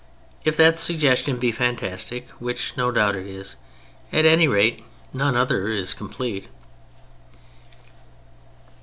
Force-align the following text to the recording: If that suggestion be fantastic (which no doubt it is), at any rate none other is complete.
If 0.43 0.57
that 0.57 0.79
suggestion 0.79 1.37
be 1.37 1.51
fantastic 1.51 2.27
(which 2.39 2.75
no 2.75 2.89
doubt 2.89 3.15
it 3.15 3.27
is), 3.27 3.57
at 4.11 4.25
any 4.25 4.47
rate 4.47 4.83
none 5.13 5.37
other 5.37 5.67
is 5.67 5.93
complete. 5.93 6.49